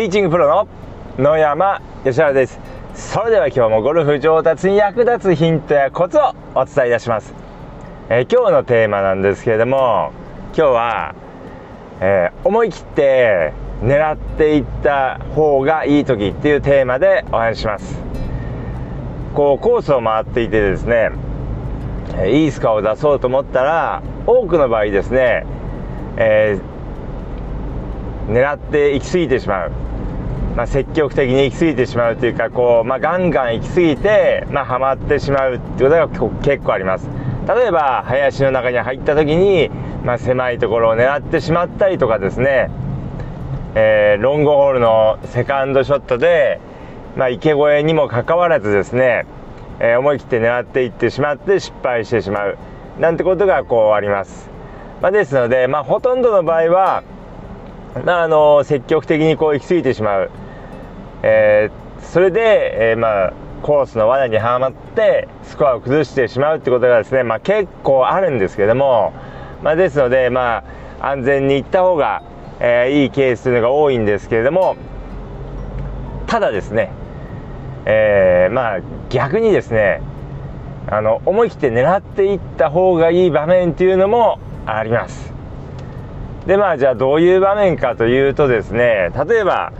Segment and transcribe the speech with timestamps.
[0.00, 0.66] ティーチングプロの
[1.22, 2.58] 野山義原です。
[2.94, 7.34] それでは今日もゴルフ上達に役立つヒントやコツをお伝えいたします、
[8.08, 10.12] えー、今日のテーマなんですけれども
[10.56, 11.14] 今日は、
[12.00, 17.98] えー、思い切って狙っていった方がいい時っていうテーマでお話しします。
[19.34, 21.10] こうコースを回っていてですね
[22.26, 25.44] いいスコアを出そうと思ったら多くの場合ですね、
[26.16, 26.79] えー、
[28.28, 29.72] 狙って行き過ぎてしまう、
[30.56, 37.08] まあ、積極的に行き過ぎてしまうというかこう、まあ、ガンガン行き過ぎて、まあ、はまってしまうっていうことが結構あります。
[37.48, 39.70] 例えば林の中に入った時に、
[40.04, 42.70] まあ、狭いところを狙ってしまったりとかですね、
[43.74, 46.60] えー、ロングホールのセカンドショットで、
[47.16, 49.26] まあ、池越えにもかかわらずですね
[49.82, 52.58] えー、思い切って狙っていってしまって失敗してしまう。
[53.00, 54.50] なんてことがこうあります、
[55.00, 57.02] まあ、ですので、ま、ほとんどの場合は、
[58.04, 60.30] まあ、あの積極的にこう行き過ぎてしまう、
[61.22, 69.12] えー、それで、えー、まあコースの罠にはまってスコアを崩してしまうってことがですね、まあ、結構あるんですけども、
[69.62, 70.64] まあ、ですので、ま
[71.00, 72.22] あ、安全に行った方が、
[72.60, 74.76] えー、いいケースというのが多いんですけれども
[76.26, 76.92] ただですね
[77.86, 80.00] え、まあ逆にですね
[80.86, 85.39] あの思い切って狙っていった方がいい場面っていうのもあります。
[86.46, 89.72] でまあじゃあどういう場面かというとですね例えば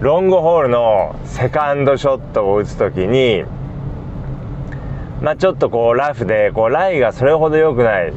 [0.00, 3.44] ロングホールのセカンドショットを打つ時に
[5.20, 8.12] まあちょっとこうラフでこうライがそれほど良くない。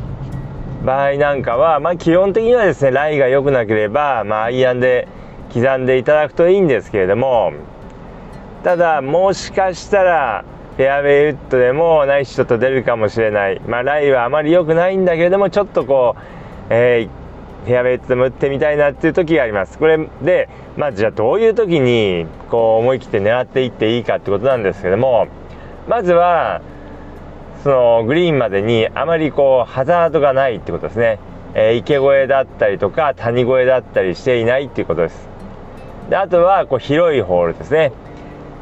[0.84, 5.08] 場合なんかはまあ基本的にはですねライが良くなければまあアイアンで
[5.54, 7.54] 刻んでいただくといいんですけれども
[8.64, 10.44] ただもしかしたら
[10.78, 13.62] フェアウェイウッドでもナイスショット出るかもしれない。
[13.68, 16.22] まあライはあまり良くないんだけれどもちょっとこう、
[16.72, 17.21] えー、
[17.66, 19.78] フェアウェイウッドでも打ってみたいなっていう時があります。
[19.78, 25.28] これでまあじゃあどういう時にこう思い切って狙っていっていいかってことなんですけども
[25.88, 26.62] まずは
[27.64, 31.20] そのグリーンまでにあまりこうハザードがないってことですね、
[31.54, 35.30] えー、池越えだったりとか谷越えだったりしていないっていうことです。
[36.10, 37.92] であとはこう広いホールですね。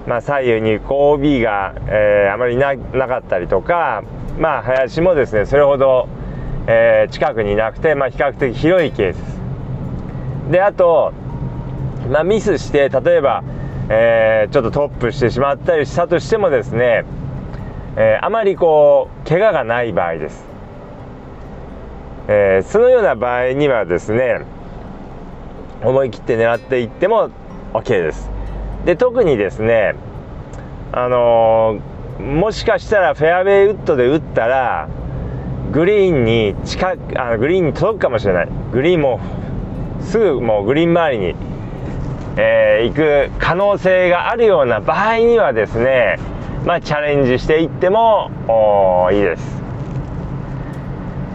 [0.08, 4.04] まあ、左右にこう OB が、えー、あまりなかったりとか、
[4.40, 6.08] まあ、林もですねそれほど、
[6.72, 9.18] えー、近くになくて、まあ、比較的広いケース。
[9.18, 9.40] です
[10.52, 11.14] であと、
[12.12, 13.44] まあ、ミスして例えば、
[13.90, 17.06] えー、ちょっとトップしてしまったりしたとしてもですね、
[17.98, 20.46] えー、あまりこう怪我がない場合です、
[22.28, 24.42] え、そのような場合にはですね
[25.84, 27.32] 思い切って狙っていっても
[27.74, 28.30] OK です。
[28.86, 29.96] で特にですね
[30.92, 31.80] あの、
[32.20, 34.90] もしかしたらフェアウェイウッドで打ったら
[35.72, 38.50] グリーンに近くあのグリーンに届くかもしれない。
[38.72, 39.20] グリーンも
[40.02, 41.36] すぐもうグリーン周りに、
[42.38, 46.18] えー、行く可能性があるような場合にはですね
[46.66, 48.30] まあチャレンジしていっても
[49.12, 49.60] いいです。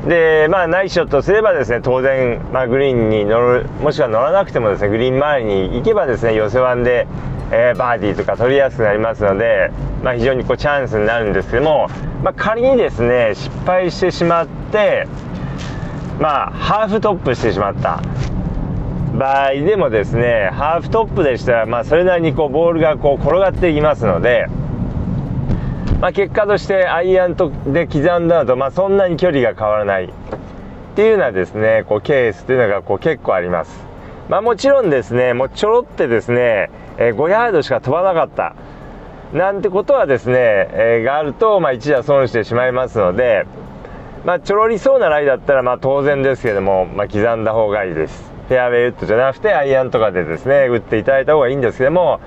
[0.08, 7.06] でまあナイスショットすればですね当然、まあ、グリーンに乗るもしくは乗らなくてもですねグリーン周りに行けばですね寄せワンで
[7.50, 9.70] えー、バーディーとか取りやすくなりますので、
[10.02, 11.88] まあ、非常にこうチャンスになるんですけども、
[12.22, 15.06] まあ、仮にですね失敗してしまって
[16.20, 18.02] まあハーフトップしてしまった
[19.18, 24.46] 場合でもですねハーフトップでしたら、まあ、それなりにこうボールがこう転がっていきますので、
[26.00, 30.08] まあ、結果としてアイアンとで刻んだのと、まあ、そんなに距離が変わらないっ
[30.96, 33.84] ていうようなですねこうケースというのがこう結構あります。
[34.28, 38.54] まあ、もちろんですねもうちょろってですねえー、5ヤードしか飛ばなかった。
[39.32, 43.46] なんてことはですね、え、があると、まあ、一打損してしまいますので、
[44.24, 48.32] まあ、ちょろりそうなライだったら、まあ、当然ですけども、まあ、刻んだ方がいいです。
[48.48, 52.20] フェアウェイウッドじゃなくてアイアンとかでですね打っていただいた方がいいんですけども、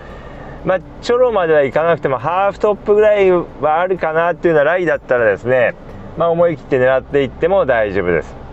[0.65, 5.75] まあ、ちょろまではいかなくてもハーフトップぐらいはあるかなっていうようなライだったらですね、
[6.17, 8.46] まあ、思い切って狙っていっても大丈夫です。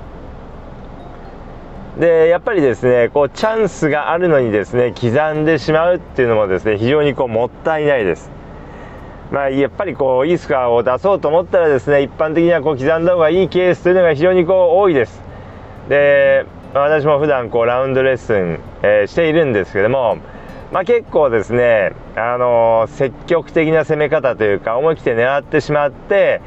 [1.99, 8.31] でやっぱりですねこうチャンスがあるのにですね刻んでしまうっていうのもですね非常にこうもったいないです。
[9.31, 15.23] まあ、やっぱりこういいスコアを出そうと思ったらですね一般的にはこう刻んだ方がいいケースというのが非常にこう多いです。
[15.89, 20.19] で私も普段こうラウンドレッスン、えー、しているんですけども、
[20.73, 26.43] まあ、結構ですね、あのー、積極的な攻め方というか思い切って狙ってしまって、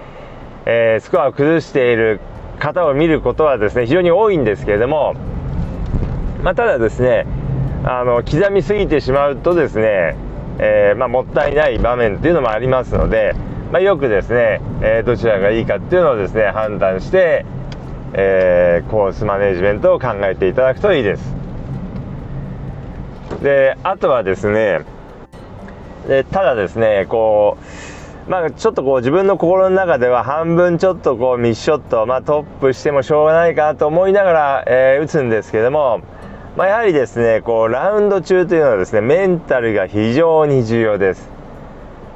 [0.65, 2.19] えー、スコアを崩している
[2.59, 5.15] 方を見ることはですね非常に多いんですけれども
[6.43, 7.25] まあ、ただですね
[7.83, 10.15] あの刻みすぎてしまうとですね、
[10.59, 13.33] えー、まあ、もったいない場面っていうのもありますので、
[13.71, 17.45] まあ、よくですね、えー、どちらがいいかっていうのをですね判断して、
[18.13, 21.35] えー、コースマネジメントを考えていただくといいです。
[23.41, 24.81] であとはですね
[26.07, 27.57] でただですねこ
[28.27, 36.01] うまあちょっとこう自分の心の中では半分ちょっとこうミスショット、まあ、トップしてもしょうがないかなと思いながら、え、打つんですけども、
[36.57, 41.29] まあ、やはりですねこうラウンド中というのはですねメンタルが非常に重要です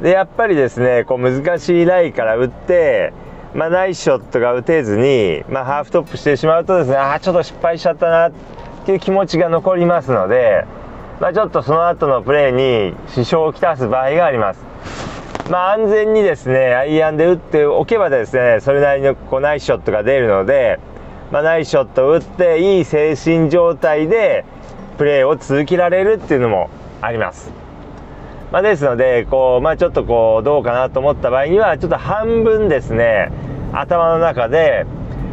[0.02, 3.14] でやっぱりですねこう難しいライから打って
[3.54, 8.32] まあ、ナイスショットが打てずに、まあ、ハーフトップしてしまうとですねああちょっと失敗しちゃったなっ
[8.86, 10.66] ていう気持ちが残りますので、
[11.20, 14.62] まあ、ちょっとその後のプレーに支障をきたす場合があります。
[15.50, 20.80] まあ、安全にですねアイアンで打っておけばですねそれなりのこうナイスショットが出るので、
[21.31, 24.44] まあ、ナイスショット打っていい精神状態で
[24.98, 26.69] プレーを続けられるっていうのも
[27.01, 27.51] あります。
[28.51, 33.31] まあ、ですのでこう、まあ、ちょっとこうどうかなと思った場合にはちょっと半分ですね
[33.72, 34.86] 頭の中で、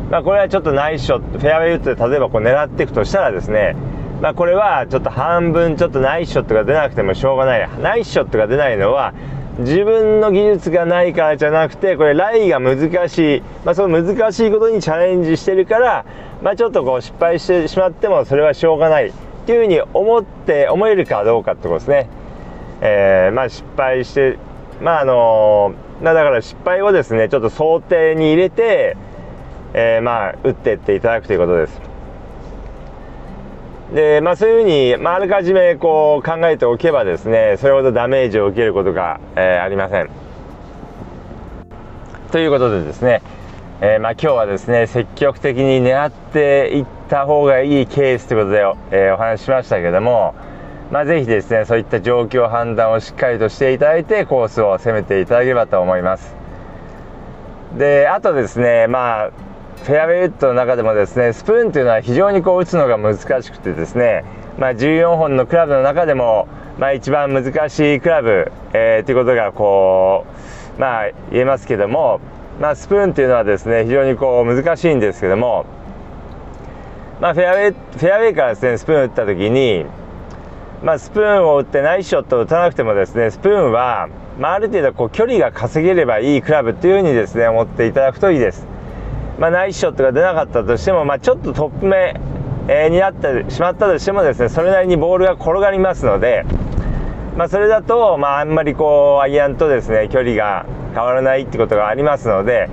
[0.08, 3.74] まあ、これはちょっとナイスショットフェアウェイウッドで例えばこう狙っていくとしたらですね、
[4.22, 9.14] まあ、これはちょっと半分ちょっとナイスショットが出なくてもしょうがないナイスショットが出ないのは
[9.58, 16.05] 自分の技術がないからじゃなくてこれライが難しい、まあ、その難しいことにチャレンジしてるから、
[16.43, 19.12] まあ、ちょっとこう失敗してしまってもそれはしょうがないっ
[19.46, 22.08] ていうふうに思って思えるかどうかってことですね。
[22.81, 24.38] えー、まあ、失敗して
[24.81, 28.96] まああのまだから失敗をですねちょっと想定に入れて、
[29.75, 31.88] えー、まあ打っていっていただくということです。
[33.93, 40.11] でまあ、そういうふうに、まあ、あらかじめこう考えておけばですねそれほどダメージを受けることが、えー、ありません。
[42.31, 43.23] ということでですね、
[43.81, 48.58] えー、まあ、今日はですね積極的に狙っていった方がいいケースということで、
[48.90, 50.35] えー、お話ししましたけども、
[50.90, 56.35] まあ、ぜひですねそういった状況判断をしっかりとしていただいてコースを攻めていただければと思います
[57.79, 59.31] であとですねまあ
[59.84, 64.25] フェアウェイウッドの中でもですねスプーンというのは非常にこう打つのが難しくてですね、
[64.58, 66.48] まあ、14本のクラブの中でも、
[66.78, 70.26] まあ、一番難しいクラブ、えー、ということがこ
[70.76, 72.20] うまあ言えますけども、
[72.60, 75.64] まあ、スプーンというのはですね非常にこう難しいんですけども、
[77.20, 79.86] まあ、フェアウェイフェアウェイからですねスプーンを打った時に
[80.82, 84.08] まあ、スプーンを打ってナイスショットを打たなくてもですねスプーンは、
[84.38, 88.64] まあ、ある程度こう距離が稼げればいいクラブというふうにですね思っていただくといいです、
[89.38, 92.20] まあ、ナイスショットが出なかったとしても、まあ、ちょっとトップ目、
[92.69, 96.44] え、になってしまったとしてもですねそれなりにボールが転がりますので、
[97.37, 102.69] まあ、それだと、まあ、あんまりこうアイアンとですね距離が変わらないってことがありますので、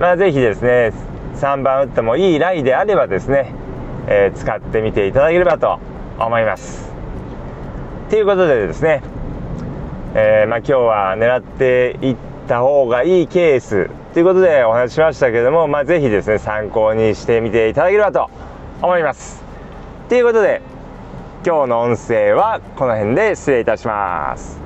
[0.00, 0.92] まあ、ぜひですね
[1.36, 3.54] 3番打ってもいいライであればですね、
[4.08, 5.78] えー、使ってみていただければと
[6.18, 6.90] 思います。
[8.10, 9.02] ということでですね、
[10.14, 18.30] えー、ま、今日は狙っていった方がいいケースということでお話ししましたけども、まあ、ぜひですね参考にしてみていただければと
[18.80, 19.42] 思います。
[20.08, 20.62] ということで
[21.44, 24.65] 今日の音声はこの辺で失礼いたします。